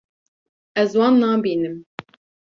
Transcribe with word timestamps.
Ez 0.81 0.91
wan 0.99 1.15
nabînim. 1.19 1.75